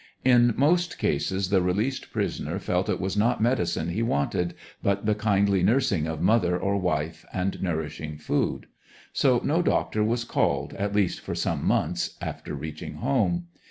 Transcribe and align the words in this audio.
In 0.25 0.55
most 0.57 0.97
cases 0.97 1.49
the 1.51 1.61
released 1.61 2.11
prisoner 2.11 2.57
felt 2.57 2.89
it 2.89 2.99
was 2.99 3.15
not 3.15 3.39
medicine 3.39 3.89
he 3.89 4.01
w^anted, 4.01 4.53
but 4.81 5.05
the 5.05 5.13
kindly 5.13 5.61
nursing 5.61 6.07
of 6.07 6.23
mother 6.23 6.57
or 6.57 6.75
wife, 6.77 7.23
and 7.31 7.61
nourishing 7.61 8.17
food. 8.17 8.65
So 9.13 9.41
no 9.43 9.61
doctor 9.61 10.03
was 10.03 10.23
called, 10.23 10.73
at 10.73 10.95
least 10.95 11.19
for 11.19 11.35
some 11.35 11.63
months 11.63 12.17
after 12.19 12.55
reaching 12.55 12.95
home. 12.95 13.45